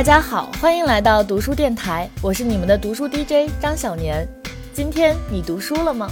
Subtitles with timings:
[0.00, 4.26] 大家好，欢迎来到读书电台，我是你们的读书 DJ 张小年。
[4.72, 6.08] 今天你读书了吗？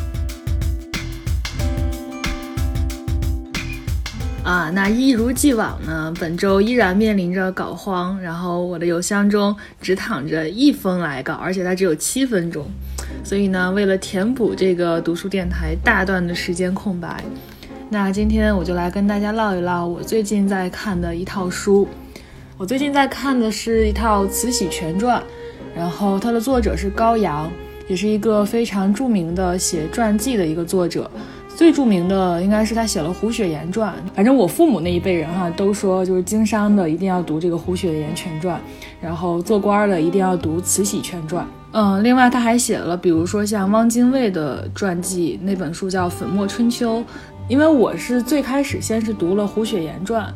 [4.44, 12.66] 啊，那一如既往呢，本周依然面临着稿荒，然后我的邮箱中只躺着一封来稿，而且它只有七分钟，
[13.24, 17.24] 所以呢，为了填补这个读书电台大段的时间空白，
[17.88, 21.88] 那今天我就来跟大家唠一唠我最近在看的一套书。
[22.58, 25.20] 我最近在看的是一套《慈禧全传》，
[25.76, 27.48] 然后它的作者是高阳，
[27.86, 31.08] 也是一个非常著名的写传记的一个作者。
[31.54, 33.92] 最著名的应该是他写了《胡雪岩传》。
[34.12, 38.58] 反正我父母那一辈人哈都说，就是经商的一定要读这个《胡雪岩全传》，
[39.00, 41.44] 然后做官的一定要读《慈禧全传》。
[41.70, 46.98] 嗯，另外他还写了，比如说像汪精卫的传记，那本书叫《粉墨春秋》。
[47.48, 50.26] 因为我是最开始先是读了《胡雪岩传》。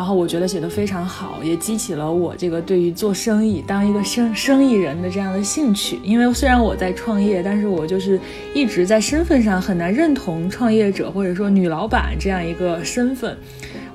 [0.00, 5.98] 然后我觉得写的非常好，也激起了我这个对于做生意、当一个生生意人的这样的兴趣。
[6.02, 8.18] 因为虽然我在创业，但是我就是
[8.54, 13.36] 一直在身份上很难认同创业者或者说女老板这样一个身份。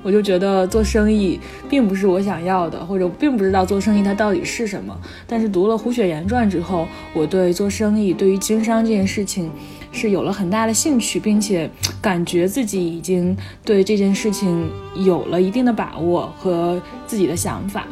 [0.04, 4.96] 我就觉得做生意并不是我想要的，或者并不知道做生意它到底是什么。
[5.26, 9.50] 但是读了《胡雪岩传》之后，我对做生意、对于经商这件事情
[9.96, 11.68] 是有了很大的兴趣，并且
[12.00, 17.86] 感觉自己已经对这件事情有了一定的把握和自己的想法。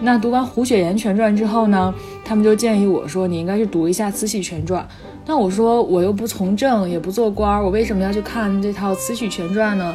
[0.00, 1.94] 那读完《胡雪岩全传》之后呢，
[2.24, 4.82] 他们就建议我说：“你应该去读一下《慈禧全传》。”
[5.26, 9.94] 那我说：“我又不从政，也不做官，我为什么要去看这套《慈禧全传》呢？”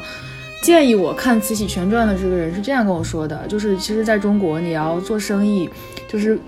[0.61, 5.69] 建议我看《慈禧全传》的这个人是这样跟我说的，就是其实在中国你要做生意，
[6.08, 6.39] 就是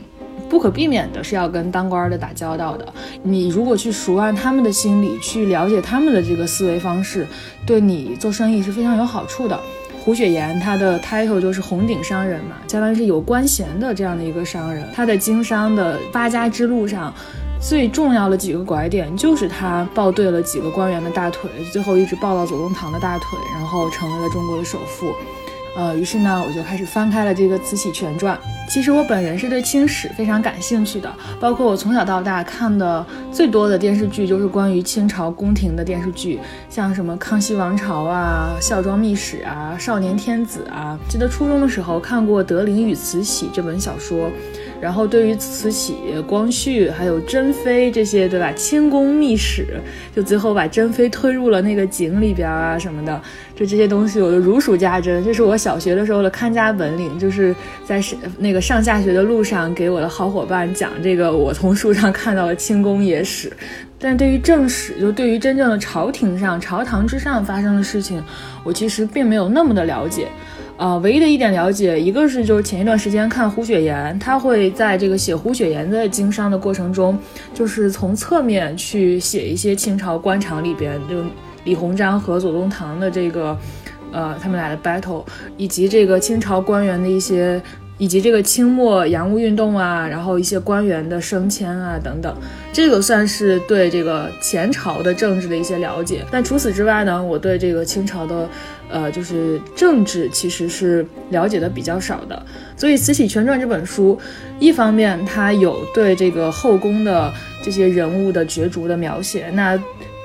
[0.50, 2.86] 不可避免的是要跟当官的打交道的。
[3.24, 7.28] 你如果去熟谙他们的心理，去了解他们的这个思维方式，
[7.66, 9.60] 对你做生意是非常有好处的。
[10.04, 17.14] 胡雪岩他的 title 就是红顶商人嘛，相当于是有官衔的这样的一个商人，他的经商的发家之路上。
[17.60, 25.12] 最重要的几个拐点就是他抱对了几个官员的大腿，最后一直抱到左宗棠的大腿，然后成为了中国的首富。
[25.78, 28.36] 呃，于是呢，我就开始翻开了这个《慈禧全传》。
[28.68, 40.98] 其实我本人是对清史非常感兴趣的，包括我从小到大看的最多的电视剧就是关于清朝宫廷的电视剧，像什么《康熙王朝》啊、《孝庄秘史》啊、《少年天子》啊。
[41.08, 44.32] 记得初中的时候看过《德龄与慈禧》这本小说。
[44.80, 45.96] 然后对于慈禧、
[46.28, 48.52] 光绪还有珍妃这些，对吧？
[48.54, 49.66] 清宫秘史，
[50.16, 53.22] 就最后把珍妃推入了那个井里边啊什么的，
[53.56, 55.24] 就这些东西我都如数家珍。
[55.24, 57.56] 这是我小学的时候的看家本领，就是
[57.86, 58.02] 在
[58.38, 63.52] 那个上下学的路上给我的好伙伴讲这个我从书上看到的清宫野史。
[64.00, 68.24] 但对于正史，就对于真正的朝廷上、朝堂之上发生的事情，
[68.64, 70.28] 我其实并没有那么的了解。
[70.78, 77.18] 呃，唯一的一点了解，一个是就是前一段时间看胡雪岩，他会在这个写胡雪岩的经商的过程中，
[77.54, 81.24] 就是从侧面去写一些清朝官场里边，就
[81.64, 83.58] 李鸿章和左宗棠的这个，
[84.12, 85.26] 呃，他们俩的 battle，
[85.58, 87.62] 以及这个清朝官员的一些。
[87.98, 92.36] 以及这个清末洋务运动啊，然后一些官员的升迁啊等等，
[92.72, 96.24] 这个算是对这个前朝的政治的一些了解。
[96.32, 98.48] 但除此之外呢，我对这个清朝的，
[98.90, 102.46] 呃，就是政治其实是了解的比较少的。
[102.76, 104.20] 所以《慈禧全传》这本书，
[104.60, 107.34] 一方面它有对这个后宫的
[107.64, 109.76] 这些人物的角逐的描写，那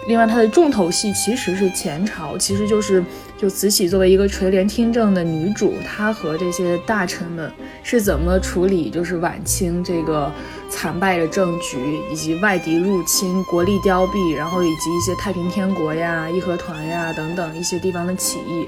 [0.06, 3.02] 另外它的重头戏其实是前朝，其实就是。
[3.42, 7.50] 就慈禧作为一个垂帘听政的女主，她和这些大臣们
[7.82, 10.30] 是怎么处理，就是晚清这个
[10.70, 11.76] 惨败的政局，
[12.12, 18.64] 以及外敌入侵、国力凋敝，然后以及一些太平天国呀、义和团呀等等一些地方的起义，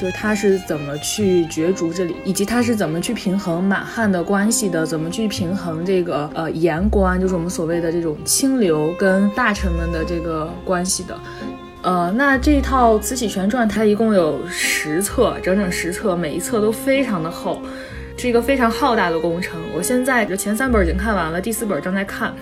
[0.00, 11.18] 就是她是怎么去角逐这里，以及她是怎么去平衡满汉的关系的，怎么去平衡这个呃言官，就是我们所谓的这种清流跟大臣们的这个关系的。
[11.86, 17.62] 呃，那这一套《慈禧全传》它一共有十册，整整十册，每一册都非常的厚，
[18.18, 19.60] 是一个非常浩大的工程。
[19.72, 22.34] 我现在这前三本已经看完了，第四本正在看。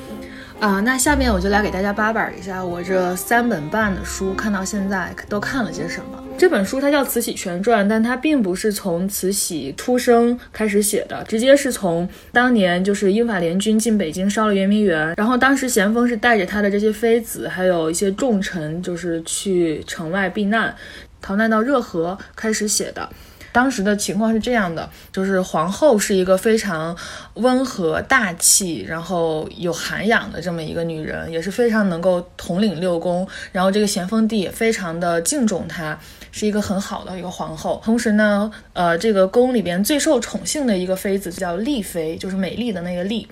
[0.60, 6.23] 啊，那下面我就来给大家扒板一下我这三本半的书看到现在都看了些什么。
[6.36, 20.74] 这本书它叫《慈禧全传》，但它并不是从慈禧出生开始写的，直接是从当年就是英法联军进北京烧了圆明园，然后当时咸丰是带着他的这些妃子，还有一些重臣，就是去城外避难，
[21.22, 23.08] 逃难到热河开始写的。
[23.54, 26.96] 当时的情况是这样的，就是皇后是一个非常
[27.34, 35.96] 温和大气，然后有涵养的这么一个女人，也是非常能够统领六宫，然后这个咸丰帝也非常的敬重她，
[36.32, 37.80] 是一个很好的一个皇后。
[37.84, 43.28] 同时呢，呃，这个宫里边最受宠幸的一个妃子叫丽妃，就是美丽的那个丽，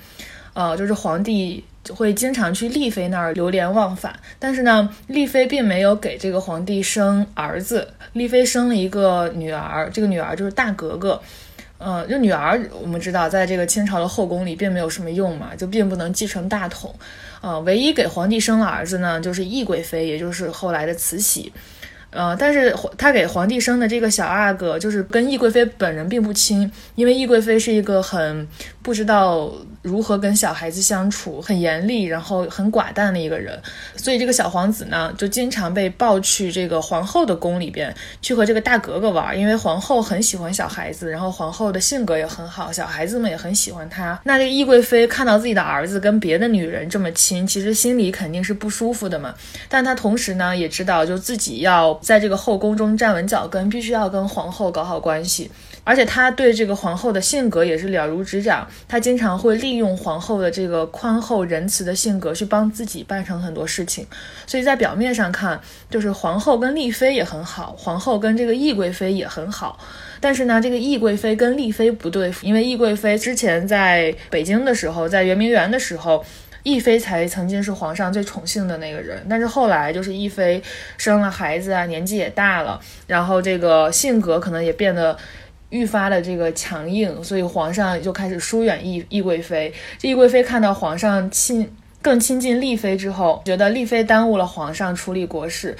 [0.54, 1.64] 呃，就是皇帝。
[1.84, 11.20] 就会经常去丽妃那儿流连忘返，但是呢，丽妃并没有给这个皇帝生儿子，丽妃生了一个女儿，这个女儿就是大格格。
[11.84, 16.94] 嗯，这女儿我们知道，在这个清朝的后宫里并没有什么用嘛，就并不能继承大统。
[17.40, 21.52] 呃，唯一给皇帝生了儿子呢，就是懿贵妃，也就是后来的慈禧。
[22.10, 28.46] 呃，但是她给皇帝生的这个小阿哥，就是跟懿贵妃本人并不亲，因为懿贵妃是一个很
[28.80, 29.50] 不知道
[29.82, 33.60] 如何跟小孩子相处，很严厉，然后很寡淡的一个人，
[33.96, 44.20] 所以这个小皇子呢，就经常被抱去这个皇后的宫里边去和这个大格格玩，因为皇后很喜欢小孩子，然后皇后的性格也很好，小孩子们也很喜欢她。
[44.24, 49.34] 那这个懿贵妃看到自己的儿子跟别的女人这么亲，其实心里肯定是不舒服的嘛，
[49.68, 51.98] 但她同时呢，也知道就自己要。
[52.02, 55.50] 在这个后宫中站稳脚跟，必须要跟皇后搞好关系，
[55.84, 58.68] 而且他对这个皇后的性格也是了如指掌。
[58.88, 64.06] 他经常会利用皇后的这个宽厚仁慈的性格去帮自己办成很多事情。
[64.46, 69.78] 所以在表面上看，就是皇后跟丽妃也很好，皇后跟这个懿贵妃也很好。
[70.20, 76.24] 但是呢，这个懿贵妃跟丽妃不对付，因为懿贵妃之前在北京的时候，在圆明园的时候。
[76.64, 80.62] 懿妃才曾经是皇上最宠幸的那个人，但是后来就是懿妃
[80.96, 85.18] 生了孩子啊，年纪也大了，然后这个性格可能也变得
[85.72, 89.72] 愈发的这个强硬，所以皇上就开始疏远懿懿贵妃。
[89.98, 91.68] 这懿贵妃看到皇上亲
[92.00, 95.76] 更亲近丽妃之后，觉得丽妃耽误了皇上处理国事，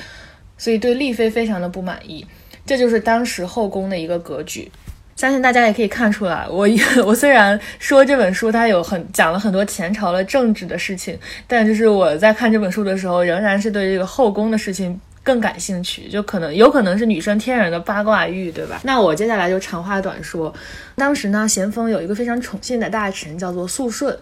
[0.57, 2.27] 所以对丽妃非常的不满意。
[2.65, 4.71] 这就是当时后宫的一个格局。
[5.15, 6.67] 相信大家也可以看出来，我
[7.05, 11.17] 我虽然说这本书它有很讲了很多前朝的政治的事情，
[11.47, 16.09] 但就是我在看这本书的时候，仍然是对这个后宫的事情更感兴趣。
[16.09, 18.81] 就可能有可能是女生天然的八卦欲，对吧？
[18.85, 20.53] 那我接下来就长话短说。
[20.97, 24.17] 当时呢，咸丰有一个非常宠信的大臣叫做肃顺，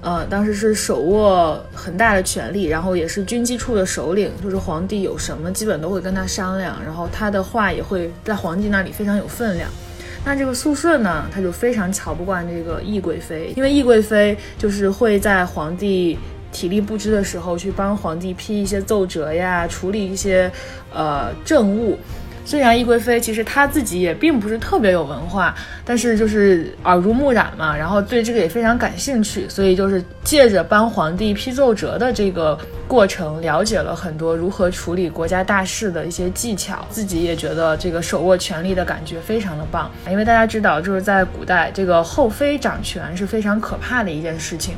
[0.00, 9.68] 呃，当时是手握很大的权力，然后也是军机处的首领，就是皇帝有什么基本都会跟他商量，然后他的话也会在皇帝那里非常有分量。
[10.26, 16.18] 那这个肃顺呢，他就非常瞧不惯这个懿贵妃，因为懿贵妃就是会在皇帝
[16.54, 20.50] 体力不支的时候去帮皇帝批一些奏折呀，处理一些
[20.94, 21.98] 呃政务。
[22.46, 39.90] 虽然懿贵妃其实她自己也并不是特别有文化，但是就是耳濡目染嘛，然后对这个也非常感兴趣，所以就是借着帮皇帝批奏折的这个过程，了解了很多如何处理国家大事的一些技巧，自己也觉得这个手握权力的感觉非常的棒。
[40.10, 44.76] 因为大家知道，就是在古代，这个后妃掌权是非常可怕的一件事情。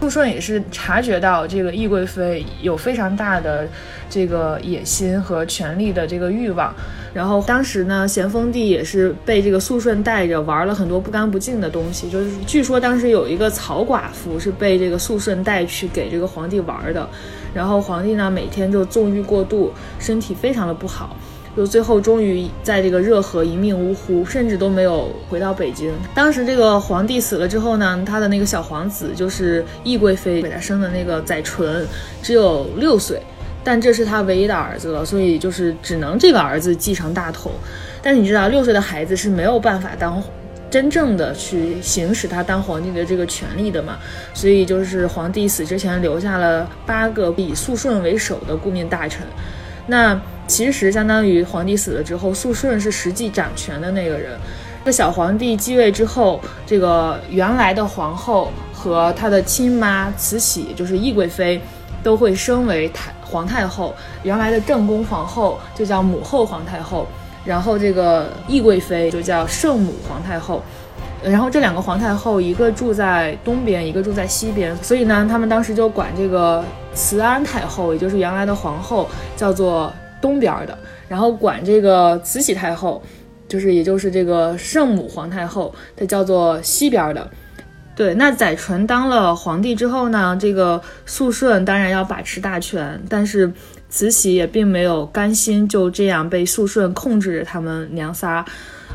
[0.00, 3.66] 肃顺也是察觉到这个懿贵妃有非常大的
[4.08, 6.72] 这个野心和权力的这个欲望，
[7.12, 17.08] 然后当时呢，咸丰帝也是被这个肃顺带着玩了很多不干不净的东西，就是据说当时有一个曹寡妇是被这个肃顺带去给这个皇帝玩的，
[17.52, 21.16] 然后皇帝呢每天就纵欲过度，身体非常的不好。
[21.58, 25.92] 就最后终于在这个热河一命呜呼，甚至都没有回到北京。
[26.14, 31.84] 当时这个皇帝死了之后呢，他的那个小皇子就是懿贵妃给他生的那个载淳，
[32.22, 33.20] 只有六岁，
[33.64, 37.50] 但这是他唯一的儿子了，所以就是只能这个儿子继承大统。
[38.00, 40.22] 但是你知道，六岁的孩子是没有办法当
[40.70, 43.98] 真正的去行使他当皇帝的这个权利的嘛，
[44.32, 49.26] 所以就是皇帝死之前留下了八个以肃顺为首的顾命大臣。
[49.88, 54.36] 那其实相当于皇帝死了之后，肃顺是实际掌权的那个人。
[54.84, 61.60] 这小皇帝继位之后，这个原来的皇后和他的亲妈慈禧，就是懿贵妃，
[62.02, 63.94] 都会升为太皇太后。
[64.22, 67.06] 原来的正宫皇后就叫母后皇太后，
[67.44, 70.62] 然后这个懿贵妃就叫圣母皇太后。
[71.22, 76.64] 然后这两个皇太后，一个住在东边，一个住在西边，所以呢，他们当时就管这个
[76.94, 80.76] 慈安太后，也就是原来的皇后，叫做东边的，
[81.08, 83.02] 然后管这个慈禧太后，
[83.48, 87.30] 就是也就是这个圣母皇太后，她叫做西边的。
[87.94, 93.52] 对，那载淳当了皇帝之后呢，这个肃顺当然要把持大权，但是
[93.88, 98.44] 慈禧也并没有甘心就这样被肃顺控制着他们娘仨。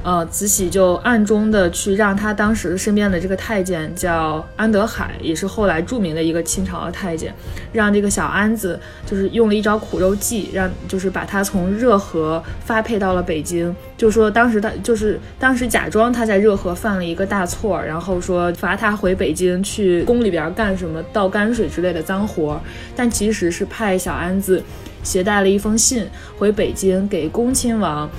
[0.02, 7.34] 呃，慈禧就暗中的去让他当时身边的这个太监叫安德海，也是后来著名的一个清朝的太监，
[7.72, 22.60] 让这个小安子就是用了一招苦肉计，让就是把他从热河发配到了北京，就说当时他就是当时假装他在热河犯了一个大错，然后说罚他回北京去宫里边干什么倒泔水之类的脏活，
[22.94, 24.62] 但其实是派小安子
[25.02, 26.06] 携带了一封信
[26.38, 28.10] 回北京给恭亲王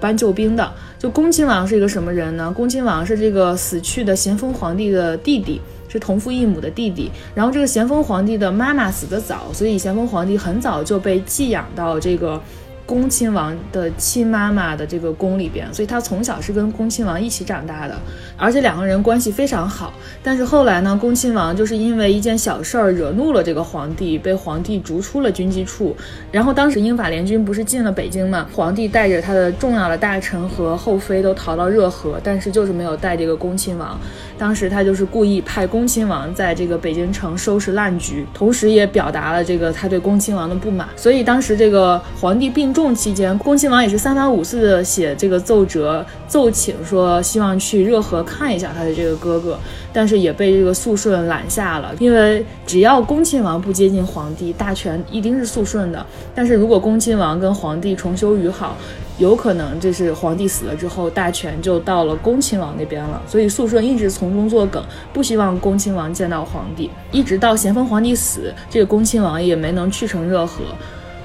[0.00, 0.72] 搬救兵的。
[0.98, 2.52] 就恭亲王是一个什么人呢？
[2.54, 7.10] 恭亲王是这个死去的咸丰皇帝的弟弟，是同父异母的弟弟。
[7.34, 12.40] 然后这个咸丰皇帝的妈妈死得早，所以咸丰皇帝很早就被寄养到这个。
[12.88, 17.94] 恭亲王的亲妈妈的这个宫里边，所以他从小是跟恭亲王一起长大的，
[18.34, 19.92] 而且两个人关系非常好。
[20.22, 25.94] 但是后来呢，恭亲王就是因为一件小事儿惹怒了这个皇帝，被皇帝逐出了军机处。
[26.32, 34.00] 然后当时英法联军不是进了北京嘛，皇帝带着他的重要的大臣和后妃都逃到热河，但是就是没有带这个恭亲王。
[34.38, 40.88] 当时他就是故意派恭亲王在这个北京城收拾烂局，同时也表达了这个他对恭亲王的不满。
[40.96, 49.58] 所以当时这个皇帝病重期间，恭亲王也是三番五次的写这个奏折奏请，说希望去热河看一下他的这个哥哥，
[49.92, 51.92] 但是也被这个肃顺拦下了。
[51.98, 56.06] 因为只要恭亲王不接近皇帝，大权一定是肃顺的。
[56.34, 58.76] 但是如果恭亲王跟皇帝重修于好，
[59.18, 63.20] 有可能这是皇帝死了之后，大权就到了恭亲王那边了。
[63.26, 64.82] 所以肃顺一直从中作梗，
[65.12, 66.90] 不希望恭亲王见到皇帝。
[67.10, 70.62] 一直到咸丰皇帝死，这个恭亲王也没能去成热河。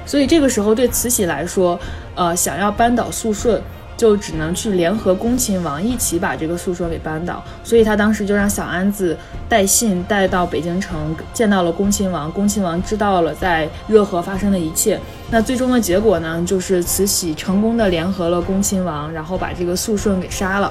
[0.06, 1.80] 所以这个时候对慈禧来说，
[2.16, 3.62] 呃，想要扳倒肃顺。
[4.04, 9.18] 就只能去联合恭亲王一起把这个肃顺给扳倒，所以他当时就让小安子
[9.48, 12.30] 带信带到北京城，见到了恭亲王。
[12.30, 15.00] 恭亲王知道了在热河发生的一切。
[15.32, 20.70] 那最终的结果呢，就是慈禧成功的联合了恭亲王，然后把这个肃顺给杀了。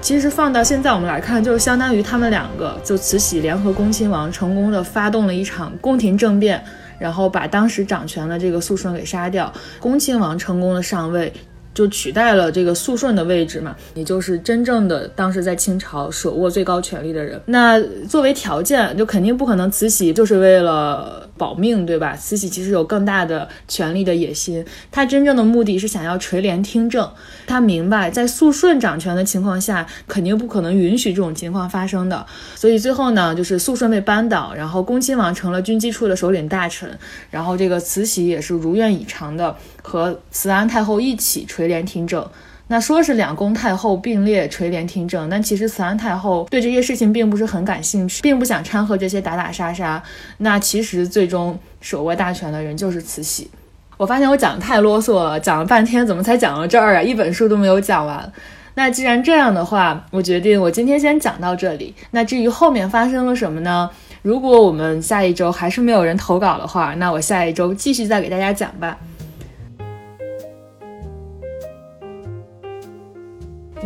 [0.00, 6.62] 其实放到现在我们来看，就是相当于他们两个，就慈禧联合恭亲王，成功的发动了一场宫廷政变，
[6.96, 11.32] 然后把当时掌权的这个肃顺给杀掉，恭亲王成功的上位。
[11.74, 17.40] 就取代了这个肃顺的位置嘛，也就是真正的当时在清朝手握最高权力的人。
[17.46, 21.26] 那作为条件，就肯定不可能慈禧就是为了。
[21.38, 22.16] 保命，对吧？
[22.16, 27.08] 慈禧其实有更大的权力的野心，她真正的目的是想要垂帘听政。
[27.46, 32.26] 她明白，在肃顺掌权的情况下，肯定不可能允许这种情况发生的。
[32.56, 36.90] 所以最后呢，就是肃顺被扳倒，然后恭亲王成了军机处的首领大臣，
[37.30, 42.26] 然后这个慈禧也是如愿以偿的和慈安太后一起垂帘听政。
[42.70, 50.02] 那说是两宫太后并列垂帘听政，但其实慈安太后对这些事情并不是很感兴趣，并不想掺和这些打打杀杀。
[50.36, 53.50] 那其实最终手握大权的人就是慈禧。
[53.96, 57.02] 我发现我讲的太啰嗦了，讲了半天，怎么才讲到这儿啊？
[57.02, 58.30] 一本书都没有讲完。
[58.74, 61.94] 那既然这样的话，我决定我今天先讲到这里。
[62.10, 63.88] 那至于后面发生了什么呢？
[64.20, 68.98] 如果我们下一周还是没有人投稿的话，那我下一周继续再给大家讲吧。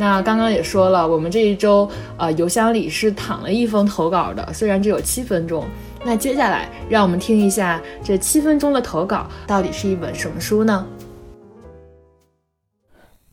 [0.02, 5.64] 那刚刚也说了，我们这一周呃邮箱里是躺了一封投稿的，虽然只有七分钟。
[6.04, 10.84] 那接下来让我们听一下这七分钟的投稿到底是一本什么书呢？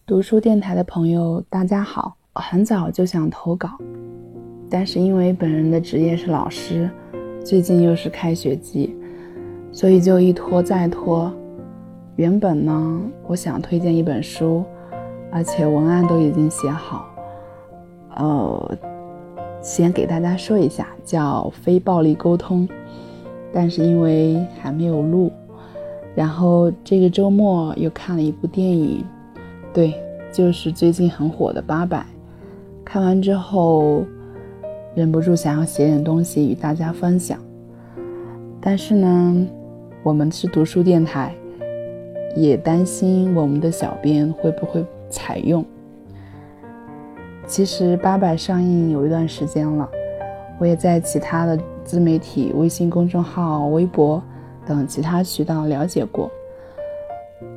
[0.06, 3.72] 读书电台的朋友，大家好，很早就想投稿，
[4.70, 6.88] 但是因为本人的职业是老师，
[7.44, 8.96] 最近又是开学季，
[9.72, 11.36] 所以就一拖再拖。
[12.16, 14.64] 原本呢，我想推荐一本书。
[15.32, 17.08] 而且文案都已经写好，
[18.16, 18.78] 呃，
[19.62, 22.68] 先给大家说一下，叫非暴力沟通。
[23.52, 25.32] 但是因为还没有录，
[26.16, 29.04] 然后这个周末又看了一部电影，
[29.74, 29.94] 对，
[30.32, 31.98] 就是最近很火的《八佰》。
[32.84, 34.04] 看完之后，
[34.96, 37.40] 忍不住想要写点东西与大家分享。
[38.62, 39.48] 但是呢，
[40.04, 41.34] 我们是读书电台，
[42.36, 44.86] 也担心我们的小编会不会。
[45.10, 45.66] 采用。
[47.48, 49.90] 其实八佰上映有一段时间了，
[50.60, 54.22] 我也在其他的自媒体、微信公众号、微博
[54.66, 56.30] 等其他渠道了解过，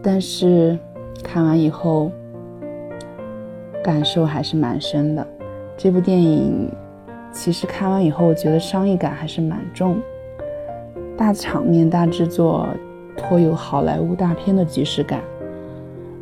[0.03, 0.79] 但是
[1.23, 2.11] 看完以后
[3.85, 5.27] 感受还是蛮深的。
[5.77, 6.71] 这部电影
[7.31, 9.99] 其实看完以后，我觉得商业感还是蛮重，
[11.19, 12.67] 大场面、大制作，
[13.17, 15.21] 颇有好莱坞大片的即视感。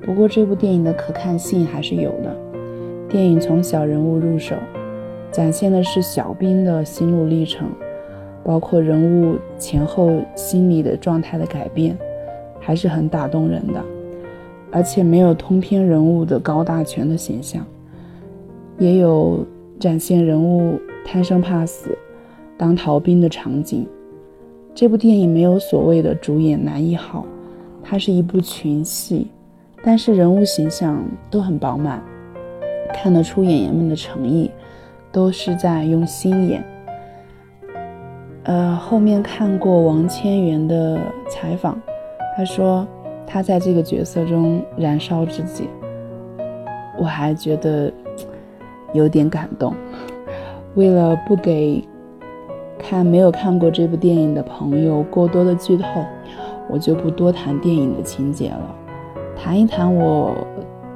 [0.02, 2.36] 不过这部电影的可看性还是有的。
[3.08, 4.54] 电影从小人物入手，
[5.32, 7.68] 展现的是小兵的心路历程，
[8.44, 11.96] 包括人物前后心理的状态的改变，
[12.60, 13.82] 还是很打动人的。
[14.72, 17.66] 而且没有通篇人物的高大全的形象，
[18.78, 19.44] 也有
[19.80, 21.98] 展现人物贪生怕死、
[22.56, 23.84] 当逃兵的场景。
[24.72, 27.26] 这部电影没有所谓的主演男一号，
[27.82, 29.26] 它是一部群戏，
[29.82, 32.02] 但是人物形象都很饱满，
[32.92, 34.50] 看得出演员们的诚意，
[35.10, 36.64] 都是在用心演。
[38.44, 41.80] 呃，后面看过王千源的采访，
[42.36, 42.86] 他说
[43.26, 45.68] 他在这个角色中燃烧自己，
[46.98, 47.92] 我还觉得
[48.92, 49.74] 有点感动。
[50.74, 51.82] 为了不给
[52.78, 55.84] 看没有看过这部电影的朋友过多的剧透，
[56.68, 58.74] 我就不多谈电影的情节了，
[59.42, 60.36] 谈一谈我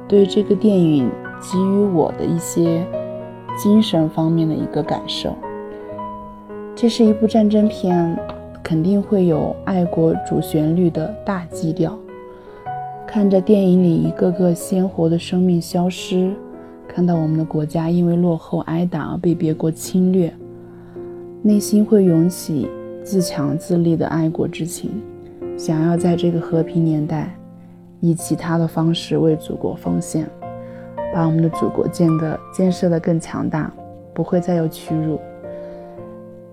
[0.07, 1.09] 对这个电影
[1.41, 2.85] 给予我的一些
[3.57, 5.35] 精神方面的一个感受。
[6.75, 8.15] 这是一部战争片，
[8.61, 11.97] 肯定会有爱国主旋律的大基调。
[13.07, 16.31] 看着电影里一个个鲜活的生命消失，
[16.87, 20.31] 看到我们的国家因为落后挨打而被别国侵略，
[21.41, 22.69] 内心会涌起
[23.03, 24.91] 自强自立的爱国之情，
[25.57, 27.35] 想要在这个和平年代，
[28.07, 30.27] 以其他的方式为祖国奉献，
[31.13, 33.73] 把我们的祖国建得建设得更强大，
[34.13, 35.19] 不会再有屈辱。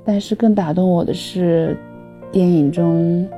[0.02, 1.76] 但是更打动我的是，
[2.30, 3.28] 电影中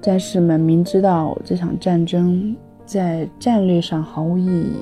[0.00, 4.76] 战士们明知道这场战争在战略上毫无意义，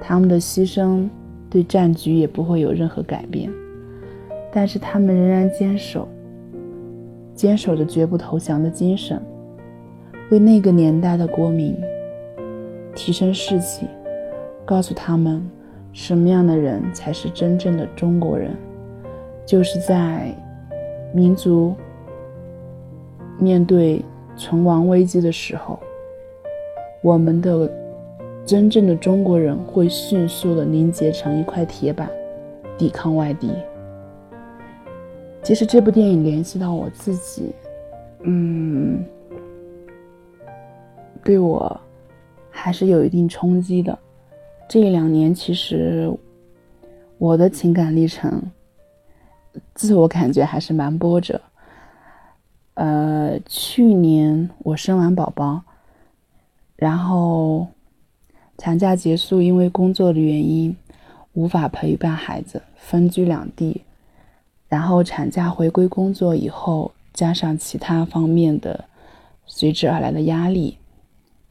[0.00, 1.08] 他们的牺牲
[1.50, 3.50] 对战局也不会有任何改变，
[4.52, 6.06] 但是他们仍然坚守，
[7.34, 9.20] 坚守着绝不投降的精神，
[10.30, 11.76] 为那个年代的国民
[12.94, 13.86] 提升士气，
[14.64, 15.48] 告诉他们
[15.92, 18.56] 什么样的人才是真正的中国人，
[19.44, 20.34] 就是在。
[21.14, 21.74] 民族
[23.38, 24.02] 面对
[24.34, 25.78] 存亡危机的时候，
[27.02, 27.70] 我们的
[28.46, 32.08] 真正的中国人会迅速的凝结成一块铁板，
[32.78, 33.50] 抵抗外敌。
[35.42, 37.54] 其实这部电影联系到我自己，
[38.22, 39.04] 嗯，
[41.22, 41.78] 对我
[42.52, 43.98] 还是有一定冲击的。
[44.68, 46.08] 这两年，其实
[47.18, 48.40] 我的情感历程。
[49.74, 51.38] 自我感觉还是蛮波折。
[52.72, 55.60] 呃，去年我生完宝宝，
[56.74, 57.66] 然后
[58.56, 60.74] 产假结束，因为工作的原因
[61.34, 63.82] 无法陪伴孩子，分居两地。
[64.68, 68.86] 然后产假回归工作以后，加上其他方面的
[69.44, 70.78] 随之而来的压力，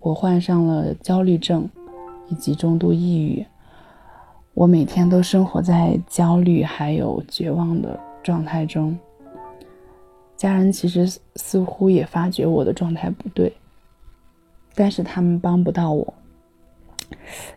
[0.02, 1.70] 我患上了焦虑症
[2.28, 3.46] 以及重度抑郁。
[4.54, 8.98] 我每天都生活在焦虑还有绝望的状态中。
[10.36, 13.54] 家人其实似乎也发觉我的状态不对，
[14.74, 16.14] 但是他们帮不到我，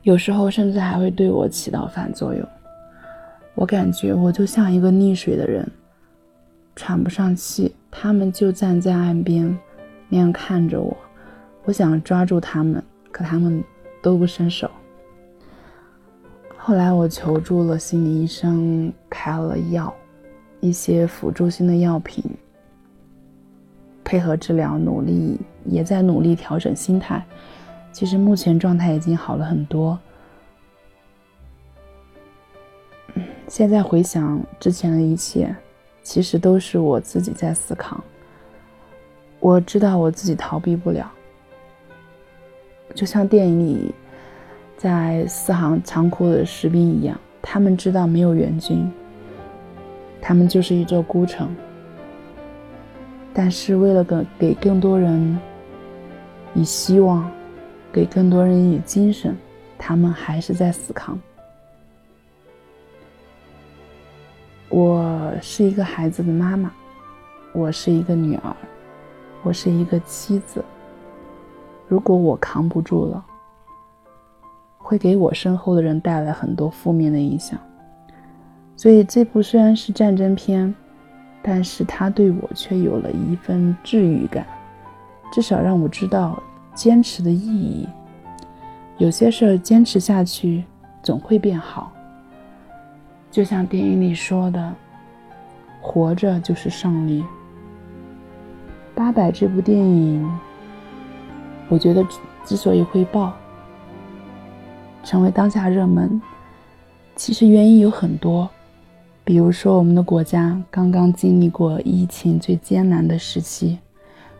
[0.02, 2.46] 有时候甚至还会对我起到反作用。
[3.54, 5.66] 我感觉我就像一个溺水的人，
[6.76, 9.58] 喘不上气，他们就站在岸边
[10.08, 10.94] 那样看着我。
[11.64, 13.62] 我想抓住他们，可他们
[14.02, 14.70] 都不伸手。
[16.56, 19.92] 后来我求助了心理医生，开了药，
[20.60, 22.24] 一些辅助性的药品，
[24.02, 27.24] 配合治疗，努力也在努力调整心态。
[27.92, 29.98] 其实目前状态已经好了很多。
[33.46, 35.54] 现在回想之前的一切，
[36.02, 38.02] 其实都是我自己在思考。
[39.38, 41.12] 我知道我自己逃避不了，
[42.92, 43.94] 就像电影里。
[44.76, 48.92] 在四行仓库的士兵一样，他们知道没有援军，
[50.20, 51.48] 他们就是一座孤城。
[53.32, 55.38] 但是为了给给更多人
[56.54, 57.30] 以希望，
[57.90, 59.34] 给更多人以精神，
[59.78, 61.18] 他们还是在死扛。
[64.68, 66.70] 我是一个孩子的妈妈，
[67.54, 68.54] 我是一个女儿，
[69.42, 70.62] 我是一个妻子。
[71.86, 73.24] 如果我扛不住了，
[74.78, 77.58] 会给我身后的人带来很多负面的影响，
[78.76, 80.74] 所以这部虽然是战争片，
[81.42, 84.46] 但是它对我却有了一份治愈感，
[85.32, 86.42] 至少让我知道
[86.74, 87.88] 坚持的意义。
[88.98, 90.64] 有些事儿坚持下去，
[91.02, 91.92] 总会变好。
[93.30, 94.72] 就像电影里说的
[95.82, 97.24] ：“活着就是胜利。”
[98.94, 100.24] 八佰这部电影，
[101.68, 102.04] 我觉得
[102.44, 103.32] 之所以会爆。
[105.02, 106.20] 成为当下热门，
[107.14, 108.48] 其实原因有很多，
[109.22, 113.78] 比如说我们的国家刚刚经历过疫情最艰难的时期，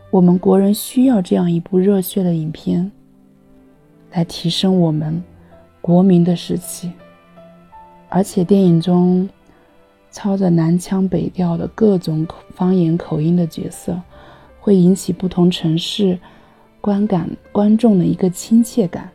[0.09, 2.91] 我们国人需要这样一部热血的影片，
[4.13, 5.23] 来提升我们
[5.81, 6.91] 国民的士气。
[8.09, 9.29] 而且电影中
[10.09, 14.01] 操着南腔北调的各种方言口音的角色，
[14.59, 16.17] 会引起不同城市
[16.85, 19.09] 观感观众的一个亲切感，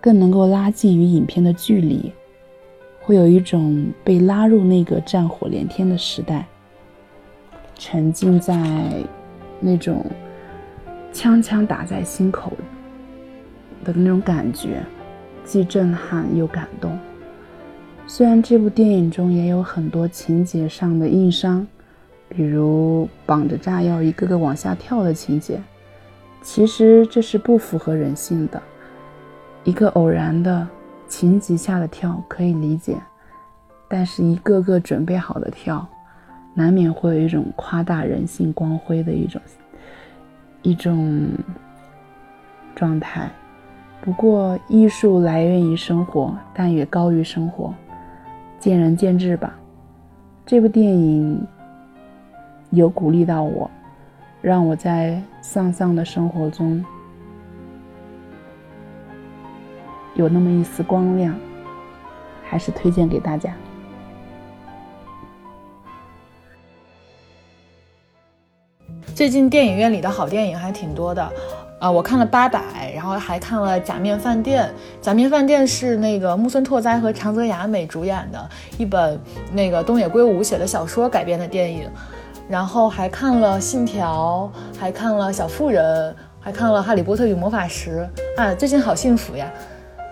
[0.00, 2.10] 更能够拉近与影片的距离，
[3.02, 6.46] 会有一种被拉入那个战火连天的时代，
[7.74, 9.04] 沉浸在
[9.60, 10.02] 那种
[11.12, 12.50] 枪枪打在心口
[13.84, 14.82] 的那种感觉，
[15.44, 16.98] 既震撼又感动。
[18.06, 21.66] 虽然这部电影中也有很多情节上的硬伤，
[22.30, 25.60] 比如绑着炸药一个个往下跳的情节，
[26.42, 28.60] 其实这是不符合人性的。
[29.64, 30.66] 一个偶然的
[31.06, 32.96] 情急下的跳可以理解，
[33.88, 35.86] 但是一个个准备好的跳，
[36.54, 39.40] 难免会有一种夸大人性光辉的一种
[40.62, 41.28] 一种
[42.74, 43.30] 状态。
[44.00, 47.74] 不过，艺术来源于生活，但也高于生活。
[48.58, 49.54] 见仁见智吧。
[50.46, 51.46] 这部电影
[52.70, 53.70] 有鼓励到我，
[54.42, 56.82] 让我在丧丧的生活中
[60.14, 61.34] 有那么一丝光亮，
[62.42, 63.54] 还是推荐给大家。
[69.14, 71.30] 最近电影院里的好电影还挺多的。
[71.78, 74.64] 啊，我看了八百，然后还看了《假面饭店》。
[75.02, 79.18] 《假面饭店》是那个木村拓哉和长泽雅美主演的一本
[79.52, 81.90] 那个东野圭吾写的小说改编的电影。
[82.50, 88.08] 然后还看了《信条》，还看了《小妇人》，还看了《哈利波特与魔法石》。
[88.42, 89.48] 啊，最近好幸福呀！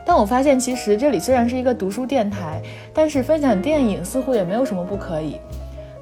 [0.07, 2.62] 但我发现，其实这里虽然是一个读书电台，
[2.94, 5.37] 但是分享电影似乎也没有什么不可以。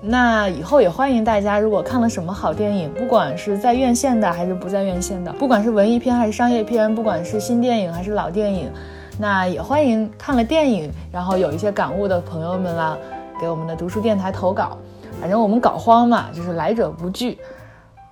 [0.02, 8.70] 那以后也欢迎大家，如果看了什么好电影，不管是在院线的还是不在院线的，不管是文艺片还是商业片，不管是新电影还是老电影，
[9.18, 12.94] 那也欢迎看了电影然后有一些感悟的朋友们啦，
[13.40, 14.76] 给我们的读书电台投稿。
[15.20, 17.38] 反正我们搞荒嘛，就是来者不拒。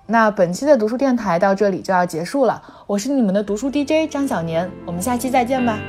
[0.07, 5.79] 那本期的读书电台到这里就要结束了，我是你们的读书 DJ 张小年，我们下期再见吧。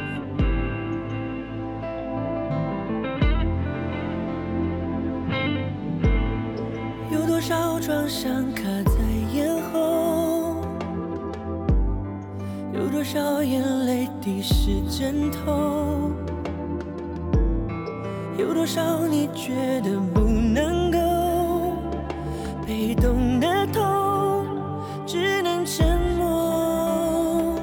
[7.11, 8.93] 有多少创伤卡在
[9.35, 10.57] 咽喉，
[12.73, 16.11] 有多少眼泪滴湿枕头？
[18.39, 20.36] 有多少你觉得不？
[22.67, 24.45] 被动的痛，
[25.07, 27.55] 只能沉默。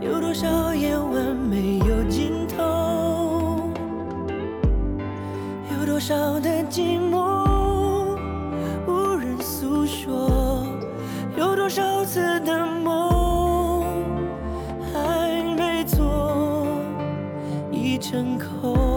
[0.00, 3.72] 有多少夜晚没有尽头？
[5.76, 8.16] 有多少的寂寞
[8.86, 10.64] 无人诉说？
[11.36, 13.84] 有多少次的梦
[14.92, 16.68] 还没做
[17.72, 18.91] 已成空？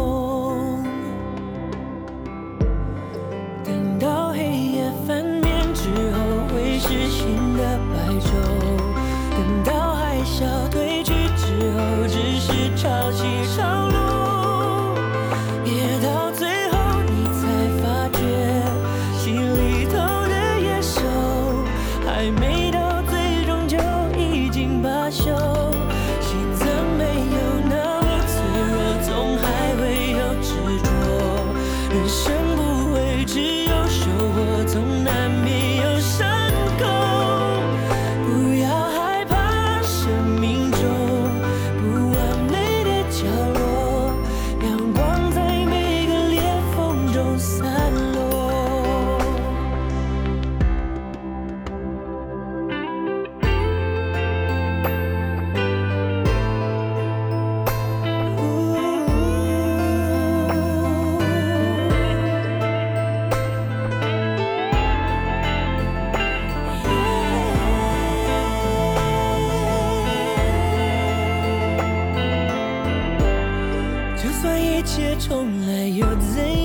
[74.86, 76.65] 一切重来，又怎样？